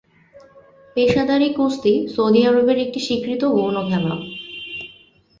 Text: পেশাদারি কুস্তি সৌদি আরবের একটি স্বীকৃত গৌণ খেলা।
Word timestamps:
পেশাদারি 0.95 1.49
কুস্তি 1.57 1.93
সৌদি 2.13 2.41
আরবের 2.47 2.77
একটি 2.85 2.99
স্বীকৃত 2.99 3.41
গৌণ 3.55 3.75
খেলা। 3.87 4.13